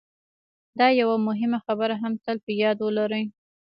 دا 0.79 0.87
یوه 0.99 1.15
مهمه 1.27 1.59
خبره 1.65 1.95
هم 2.01 2.13
تل 2.23 2.37
په 2.45 2.51
یاد 2.61 2.77
ولرئ 2.81 3.23